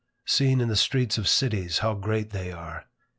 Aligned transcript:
Seen 0.25 0.61
in 0.61 0.67
the 0.67 0.75
streets 0.75 1.19
of 1.19 1.27
cities, 1.27 1.77
how 1.85 1.93
great 1.93 2.31
they 2.31 2.51
are! 2.51 2.87